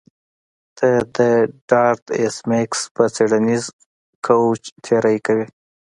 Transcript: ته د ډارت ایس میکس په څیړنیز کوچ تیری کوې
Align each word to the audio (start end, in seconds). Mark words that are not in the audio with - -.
ته 0.77 0.89
د 1.15 1.17
ډارت 1.69 2.05
ایس 2.19 2.37
میکس 2.49 2.79
په 2.95 3.03
څیړنیز 3.15 3.63
کوچ 4.25 4.61
تیری 4.85 5.17
کوې 5.25 5.47